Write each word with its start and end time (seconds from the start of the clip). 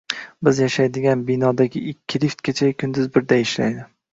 Biz 0.45 0.61
yashaydigan 0.63 1.21
binodagi 1.27 1.83
ikki 1.91 2.23
lift 2.25 2.43
kechayu-kunduz 2.49 3.15
birday 3.19 3.49
ishlaydi. 3.51 3.89